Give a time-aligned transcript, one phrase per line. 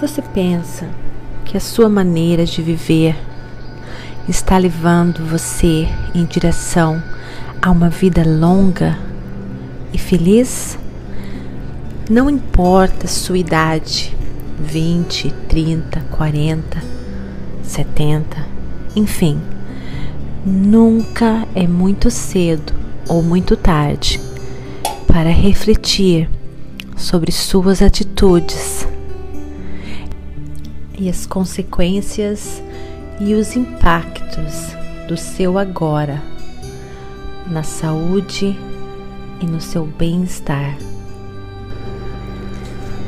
[0.00, 0.88] Você pensa
[1.44, 3.14] que a sua maneira de viver
[4.26, 7.02] está levando você em direção
[7.60, 8.98] a uma vida longa
[9.92, 10.78] e feliz?
[12.08, 14.16] Não importa sua idade,
[14.58, 16.82] 20, 30, 40,
[17.62, 18.46] 70,
[18.96, 19.38] enfim,
[20.46, 22.72] nunca é muito cedo
[23.06, 24.18] ou muito tarde
[25.06, 26.26] para refletir
[26.96, 28.88] sobre suas atitudes
[31.00, 32.62] e as consequências
[33.18, 34.76] e os impactos
[35.08, 36.22] do seu agora
[37.50, 38.56] na saúde
[39.40, 40.76] e no seu bem-estar.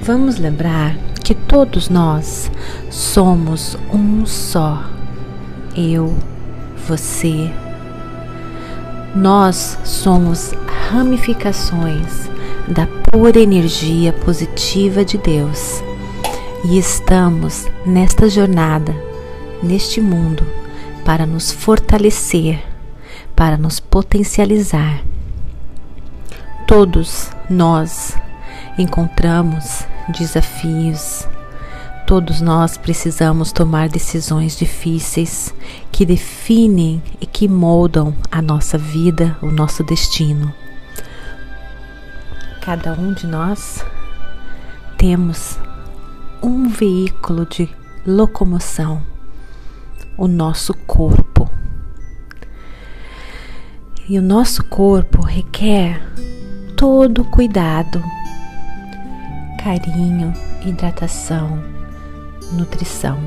[0.03, 2.51] Vamos lembrar que todos nós
[2.91, 4.85] somos um só.
[5.77, 6.17] Eu,
[6.89, 7.51] você.
[9.15, 10.53] Nós somos
[10.91, 12.29] ramificações
[12.67, 15.83] da pura energia positiva de Deus
[16.65, 18.95] e estamos nesta jornada,
[19.63, 20.47] neste mundo,
[21.05, 22.63] para nos fortalecer,
[23.35, 25.03] para nos potencializar.
[26.67, 28.17] Todos nós
[28.79, 29.85] encontramos
[30.17, 31.27] desafios,
[32.07, 35.53] todos nós precisamos tomar decisões difíceis
[35.91, 40.55] que definem e que moldam a nossa vida, o nosso destino.
[42.61, 43.85] Cada um de nós
[44.97, 45.59] temos
[46.43, 47.69] um veículo de
[48.05, 49.01] locomoção,
[50.19, 51.49] o nosso corpo.
[54.09, 56.03] E o nosso corpo requer
[56.77, 58.03] todo cuidado,
[59.63, 60.33] carinho,
[60.67, 61.63] hidratação,
[62.53, 63.21] nutrição.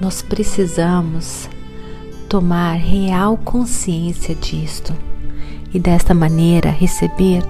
[0.00, 1.48] Nós precisamos
[2.28, 4.92] tomar real consciência disto
[5.72, 7.44] e desta maneira receber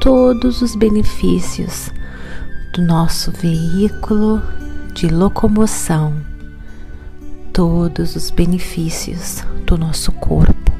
[0.00, 1.90] todos os benefícios
[2.78, 4.40] do nosso veículo
[4.94, 6.14] de locomoção
[7.52, 10.72] todos os benefícios do nosso corpo.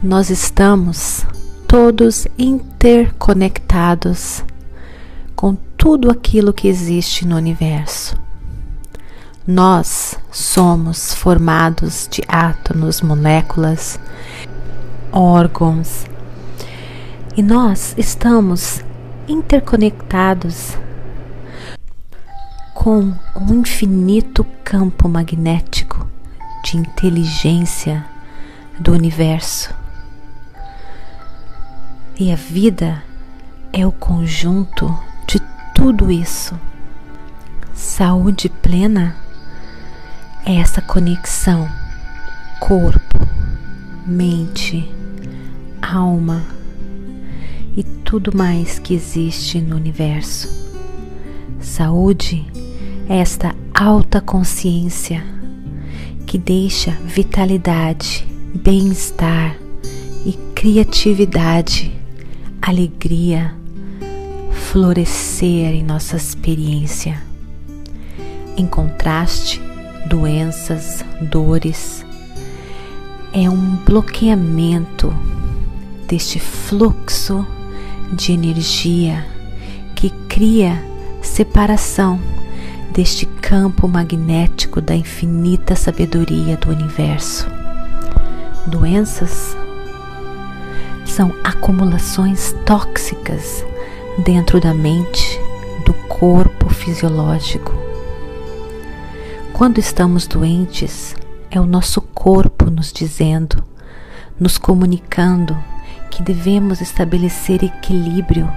[0.00, 1.26] Nós estamos
[1.66, 4.44] todos interconectados
[5.34, 8.16] com tudo aquilo que existe no universo.
[9.44, 13.98] Nós somos formados de átomos, moléculas,
[15.10, 16.06] órgãos,
[17.36, 18.84] e nós estamos
[19.30, 20.76] interconectados
[22.74, 26.08] com um infinito campo magnético
[26.64, 28.04] de inteligência
[28.78, 29.72] do universo.
[32.18, 33.02] E a vida
[33.72, 34.92] é o conjunto
[35.26, 35.40] de
[35.74, 36.58] tudo isso.
[37.72, 39.16] Saúde plena
[40.44, 41.68] é essa conexão
[42.58, 43.26] corpo,
[44.04, 44.90] mente,
[45.80, 46.59] alma
[47.76, 50.48] e tudo mais que existe no universo.
[51.60, 52.46] Saúde
[53.08, 55.22] é esta alta consciência
[56.26, 59.56] que deixa vitalidade, bem-estar
[60.24, 61.92] e criatividade,
[62.62, 63.54] alegria
[64.70, 67.20] florescer em nossa experiência.
[68.56, 69.60] Em contraste,
[70.06, 72.06] doenças, dores,
[73.32, 75.12] é um bloqueamento
[76.06, 77.44] deste fluxo
[78.12, 79.24] de energia
[79.94, 80.82] que cria
[81.22, 82.20] separação
[82.92, 87.46] deste campo magnético da infinita sabedoria do universo.
[88.66, 89.56] Doenças
[91.04, 93.64] são acumulações tóxicas
[94.24, 95.38] dentro da mente,
[95.84, 97.72] do corpo fisiológico.
[99.52, 101.14] Quando estamos doentes,
[101.50, 103.62] é o nosso corpo nos dizendo,
[104.38, 105.56] nos comunicando
[106.10, 108.50] que devemos estabelecer equilíbrio,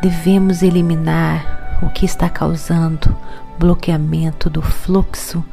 [0.00, 3.14] devemos eliminar o que está causando
[3.58, 5.44] bloqueamento do fluxo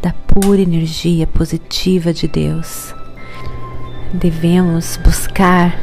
[0.00, 2.94] da pura energia positiva de Deus.
[4.12, 5.78] Devemos buscar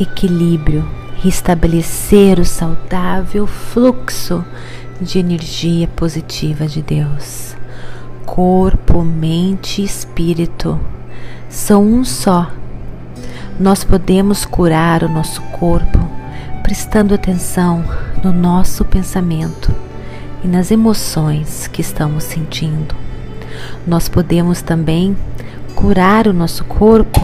[0.00, 0.88] equilíbrio,
[1.22, 4.44] restabelecer o saudável fluxo
[5.00, 7.56] de energia positiva de Deus.
[8.24, 10.78] Corpo, mente e espírito
[11.48, 12.50] são um só.
[13.60, 15.98] Nós podemos curar o nosso corpo
[16.62, 17.84] prestando atenção
[18.22, 19.74] no nosso pensamento
[20.44, 22.94] e nas emoções que estamos sentindo.
[23.84, 25.16] Nós podemos também
[25.74, 27.20] curar o nosso corpo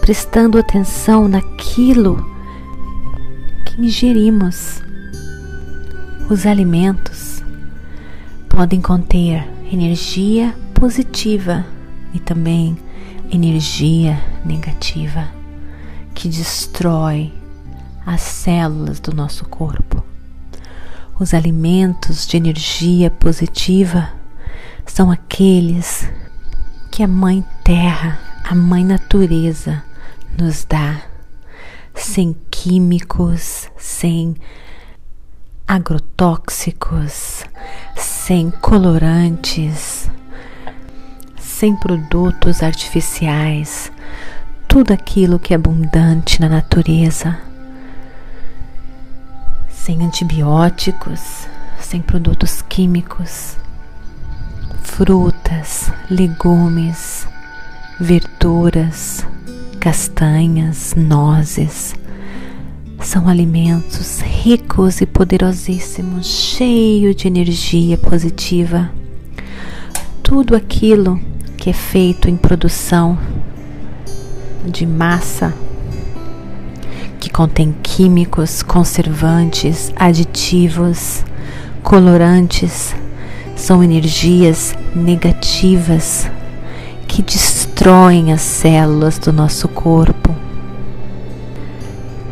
[0.00, 2.24] prestando atenção naquilo
[3.66, 4.80] que ingerimos.
[6.30, 7.42] Os alimentos
[8.48, 11.66] podem conter energia positiva
[12.12, 12.76] e também
[13.32, 15.42] energia negativa
[16.14, 17.32] que destrói
[18.06, 20.02] as células do nosso corpo.
[21.18, 24.10] Os alimentos de energia positiva
[24.86, 26.08] são aqueles
[26.90, 29.82] que a Mãe Terra, a Mãe Natureza,
[30.38, 31.02] nos dá,
[31.94, 34.36] sem químicos, sem
[35.66, 37.44] agrotóxicos,
[37.96, 40.10] sem colorantes,
[41.38, 43.90] sem produtos artificiais,
[44.74, 47.38] tudo aquilo que é abundante na natureza,
[49.70, 51.46] sem antibióticos,
[51.78, 53.56] sem produtos químicos,
[54.82, 57.24] frutas, legumes,
[58.00, 59.24] verduras,
[59.78, 61.94] castanhas, nozes.
[63.00, 68.90] São alimentos ricos e poderosíssimos, cheios de energia positiva.
[70.20, 71.20] Tudo aquilo
[71.56, 73.16] que é feito em produção
[74.66, 75.52] de massa,
[77.20, 81.24] que contém químicos, conservantes, aditivos,
[81.82, 82.94] colorantes,
[83.56, 86.28] são energias negativas
[87.06, 90.34] que destroem as células do nosso corpo.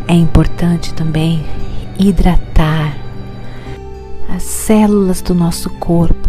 [0.08, 1.44] É importante também
[1.98, 2.96] hidratar
[4.34, 6.28] as células do nosso corpo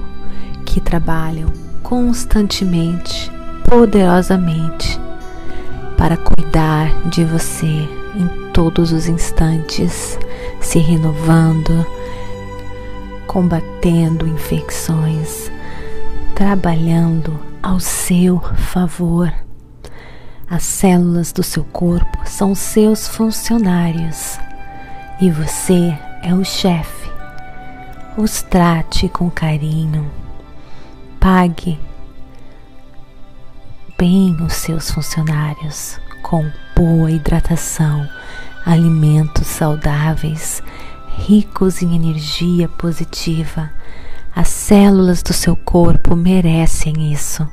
[0.65, 1.47] que trabalham
[1.81, 3.31] constantemente,
[3.67, 4.99] poderosamente,
[5.97, 10.17] para cuidar de você em todos os instantes,
[10.61, 11.85] se renovando,
[13.25, 15.51] combatendo infecções,
[16.35, 18.39] trabalhando ao seu
[18.71, 19.33] favor.
[20.49, 24.37] As células do seu corpo são seus funcionários
[25.19, 27.09] e você é o chefe.
[28.15, 30.05] Os trate com carinho,
[31.19, 31.79] pague
[34.03, 38.05] bem os seus funcionários com boa hidratação,
[38.65, 40.61] alimentos saudáveis
[41.15, 43.71] ricos em energia positiva.
[44.35, 47.47] As células do seu corpo merecem isso.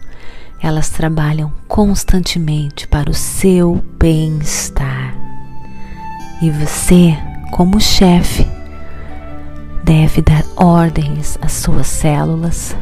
[0.60, 5.14] Elas trabalham constantemente para o seu bem-estar.
[6.42, 7.16] E você,
[7.52, 8.44] como chefe,
[9.84, 12.76] deve dar ordens às suas células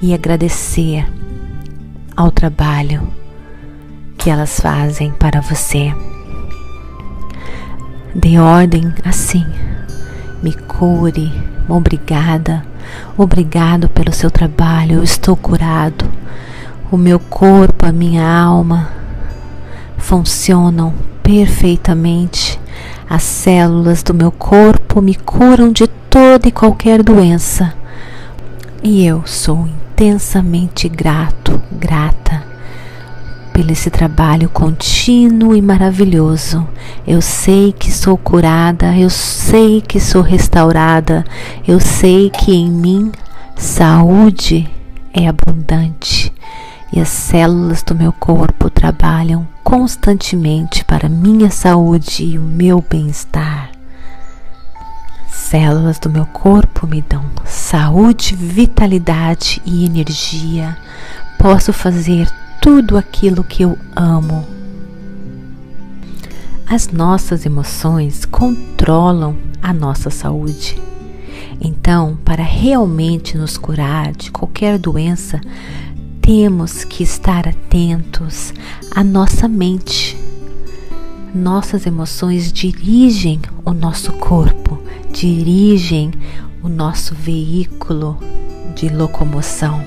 [0.00, 1.04] e agradecer
[2.16, 3.06] ao trabalho
[4.16, 5.94] que elas fazem para você.
[8.14, 9.44] Dê ordem assim.
[10.42, 11.30] Me cure.
[11.68, 12.64] Obrigada.
[13.16, 14.96] Obrigado pelo seu trabalho.
[14.96, 16.06] Eu estou curado.
[16.90, 18.88] O meu corpo, a minha alma
[19.98, 22.58] funcionam perfeitamente.
[23.08, 27.74] As células do meu corpo me curam de toda e qualquer doença.
[28.82, 32.44] E eu sou intensamente grato, grata
[33.50, 36.68] pelo esse trabalho contínuo e maravilhoso.
[37.06, 41.24] Eu sei que sou curada, eu sei que sou restaurada,
[41.66, 43.10] eu sei que em mim
[43.56, 44.68] saúde
[45.14, 46.30] é abundante
[46.92, 53.65] e as células do meu corpo trabalham constantemente para minha saúde e o meu bem-estar.
[55.48, 60.76] Células do meu corpo me dão saúde, vitalidade e energia.
[61.38, 62.28] Posso fazer
[62.60, 64.44] tudo aquilo que eu amo.
[66.68, 70.82] As nossas emoções controlam a nossa saúde.
[71.60, 75.40] Então, para realmente nos curar de qualquer doença,
[76.20, 78.52] temos que estar atentos
[78.90, 80.18] à nossa mente.
[81.36, 86.10] Nossas emoções dirigem o nosso corpo, dirigem
[86.62, 88.18] o nosso veículo
[88.74, 89.84] de locomoção.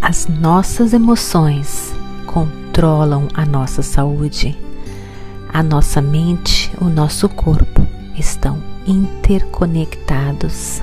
[0.00, 1.92] As nossas emoções
[2.26, 4.56] controlam a nossa saúde.
[5.52, 7.84] A nossa mente, o nosso corpo
[8.16, 10.80] estão interconectados.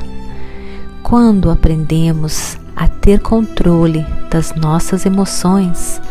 [1.01, 6.01] Quando aprendemos a ter controle das nossas emoções,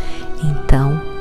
[0.42, 1.12] então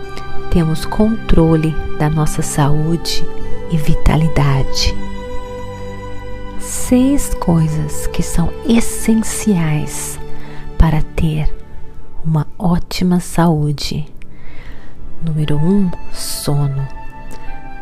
[0.51, 3.25] temos controle da nossa saúde
[3.72, 4.93] e vitalidade.
[6.60, 10.20] Seis coisas que são essenciais
[10.77, 11.50] para ter
[12.24, 14.05] uma ótima saúde.
[15.25, 16.86] Número 1: um, sono.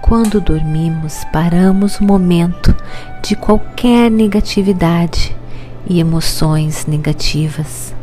[0.01, 2.75] Quando dormimos, paramos o momento
[3.23, 5.35] de qualquer negatividade
[5.87, 7.95] e emoções negativas.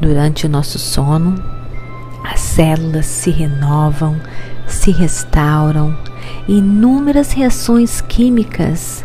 [0.00, 1.61] Durante o nosso sono,
[2.24, 4.20] as células se renovam,
[4.66, 5.96] se restauram
[6.48, 9.04] inúmeras reações químicas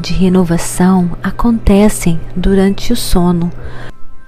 [0.00, 3.52] de renovação acontecem durante o sono.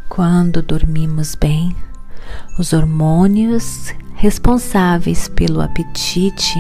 [0.09, 1.75] Quando dormimos bem,
[2.59, 6.57] os hormônios responsáveis pelo apetite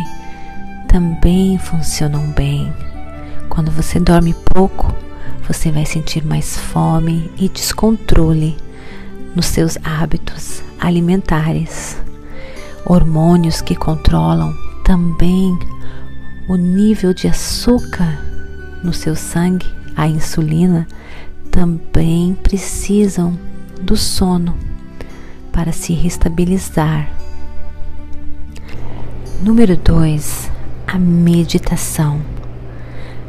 [0.88, 2.72] também funcionam bem.
[3.48, 4.94] Quando você dorme pouco,
[5.46, 8.56] você vai sentir mais fome e descontrole
[9.34, 11.96] nos seus hábitos alimentares.
[12.84, 15.56] Hormônios que controlam também
[16.48, 18.18] o nível de açúcar
[18.82, 20.86] no seu sangue, a insulina,
[21.50, 23.38] também precisam
[23.80, 24.56] do sono
[25.52, 27.08] para se restabilizar.
[29.40, 30.50] Número 2,
[30.86, 32.20] a meditação.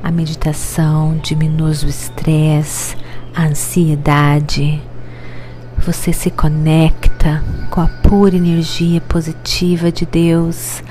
[0.01, 2.95] A meditação diminui o estresse,
[3.35, 4.81] a ansiedade.
[5.85, 10.81] Você se conecta com a pura energia positiva de Deus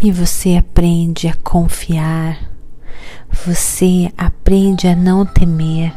[0.00, 2.38] e você aprende a confiar.
[3.46, 5.92] Você aprende a não temer.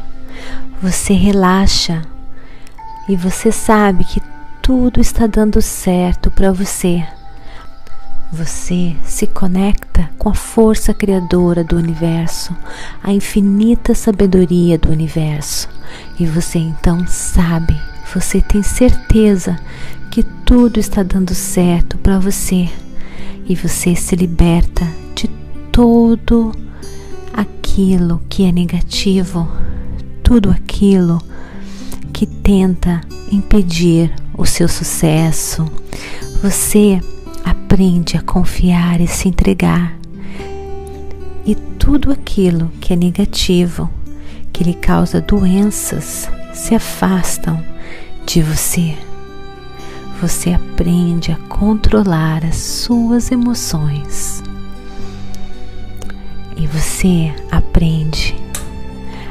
[0.80, 2.02] Você relaxa
[3.08, 4.20] e você sabe que
[4.62, 7.04] tudo está dando certo para você
[8.30, 12.54] você se conecta com a força criadora do universo,
[13.02, 15.68] a infinita sabedoria do universo,
[16.18, 17.76] e você então sabe,
[18.14, 19.56] você tem certeza
[20.10, 22.68] que tudo está dando certo para você,
[23.48, 25.28] e você se liberta de
[25.72, 26.52] todo
[27.32, 29.48] aquilo que é negativo,
[30.22, 31.18] tudo aquilo
[32.12, 35.64] que tenta impedir o seu sucesso.
[36.42, 37.00] Você
[37.44, 39.96] aprende a confiar e se entregar.
[41.46, 43.88] E tudo aquilo que é negativo,
[44.58, 47.62] que lhe causa doenças, se afastam
[48.26, 48.92] de você.
[50.20, 54.42] Você aprende a controlar as suas emoções.
[56.56, 58.34] E você aprende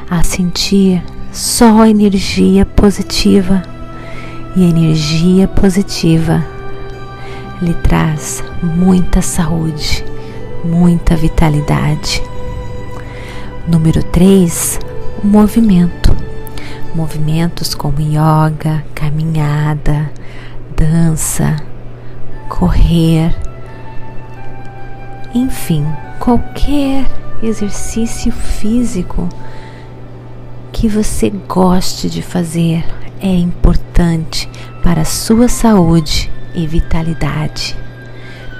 [0.09, 1.03] a sentir
[1.33, 3.61] só energia positiva.
[4.55, 6.41] E energia positiva
[7.61, 10.05] lhe traz muita saúde,
[10.63, 12.23] muita vitalidade.
[13.67, 14.86] Número 3,
[15.23, 16.15] o movimento.
[16.95, 20.11] Movimentos como yoga, caminhada,
[20.75, 21.55] dança,
[22.49, 23.35] correr,
[25.33, 25.85] enfim,
[26.19, 27.05] qualquer
[27.43, 29.29] exercício físico
[30.71, 32.83] que você goste de fazer
[33.19, 34.49] é importante
[34.81, 37.75] para a sua saúde e vitalidade.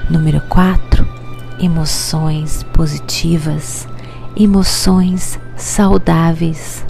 [0.10, 1.08] Número 4.
[1.60, 3.88] Emoções positivas,
[4.40, 6.86] emoções saudáveis.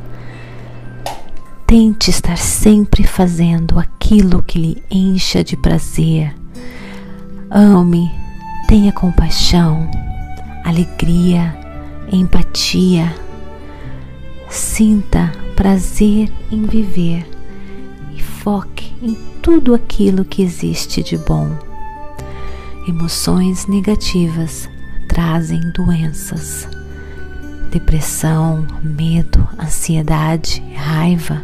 [1.65, 6.35] Tente estar sempre fazendo aquilo que lhe encha de prazer.
[7.49, 8.11] Ame,
[8.67, 9.89] tenha compaixão,
[10.63, 11.57] alegria,
[12.11, 13.13] empatia.
[14.49, 17.25] Sinta prazer em viver
[18.15, 21.49] e foque em tudo aquilo que existe de bom.
[22.87, 24.69] Emoções negativas
[25.07, 26.76] trazem doenças.
[27.71, 31.43] Depressão, medo, ansiedade, raiva,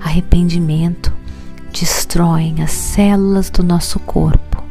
[0.00, 1.12] arrependimento
[1.72, 4.62] destroem as células do nosso corpo.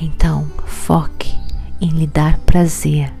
[0.00, 1.32] Então, foque
[1.80, 3.12] em lhe dar prazer.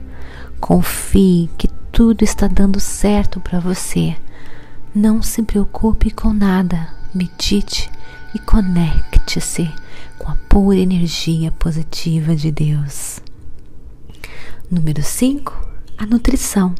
[0.60, 4.16] Confie que tudo está dando certo para você.
[4.94, 6.88] Não se preocupe com nada.
[7.14, 7.90] Medite
[8.34, 9.70] e conecte-se
[10.18, 13.20] com a pura energia positiva de Deus.
[14.70, 15.71] Número 5,
[16.02, 16.74] a nutrição.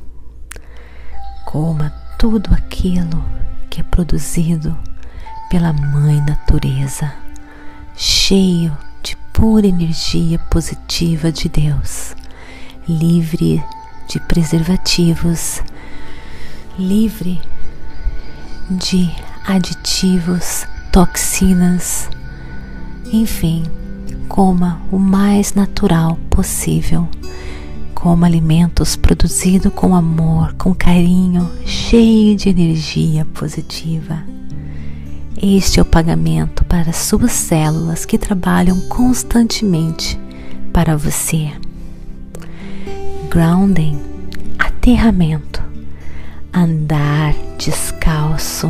[1.46, 3.24] Coma tudo aquilo
[3.70, 4.76] que é produzido
[5.48, 7.12] pela Mãe Natureza,
[7.94, 12.16] cheio de pura energia positiva de Deus,
[12.88, 13.62] livre
[14.08, 15.62] de preservativos,
[16.76, 17.40] livre
[18.68, 19.08] de
[19.46, 22.08] aditivos toxinas,
[23.12, 23.62] enfim,
[24.28, 27.08] coma o mais natural possível.
[28.02, 34.24] Coma alimentos produzidos com amor, com carinho, cheio de energia positiva.
[35.40, 40.18] Este é o pagamento para suas células que trabalham constantemente
[40.72, 41.52] para você.
[43.30, 43.96] Grounding,
[44.58, 45.62] aterramento,
[46.52, 48.68] andar descalço,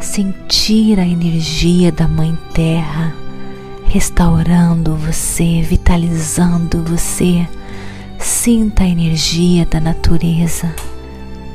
[0.00, 3.14] sentir a energia da Mãe Terra
[3.84, 7.46] restaurando você, vitalizando você.
[8.28, 10.74] Sinta a energia da natureza,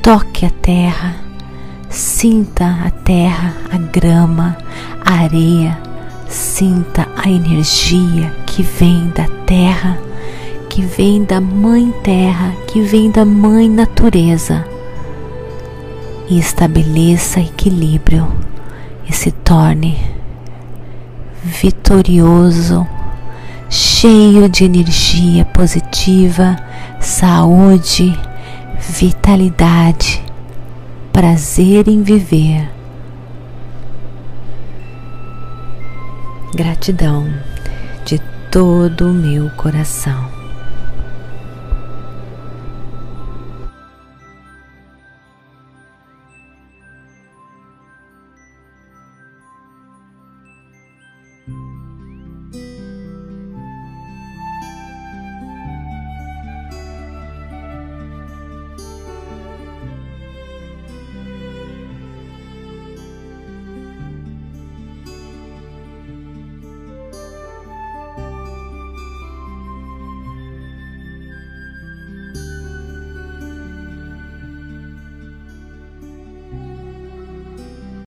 [0.02, 1.16] toque a terra,
[1.90, 4.56] sinta a terra, a grama,
[5.04, 5.78] a areia,
[6.30, 9.98] sinta a energia que vem da terra,
[10.70, 14.64] que vem da Mãe Terra, que vem da Mãe Natureza.
[16.26, 18.26] E estabeleça equilíbrio
[19.06, 19.98] e se torne
[21.44, 22.86] vitorioso,
[23.72, 26.56] cheio de energia positiva,
[27.00, 28.14] saúde,
[28.78, 30.22] vitalidade,
[31.10, 32.70] prazer em viver.
[36.54, 37.26] Gratidão
[38.04, 38.18] de
[38.50, 40.31] todo o meu coração.